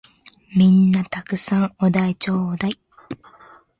[0.57, 2.79] 皆んな沢山お題ちょーだい！